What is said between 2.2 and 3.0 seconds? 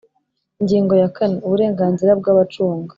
abacunga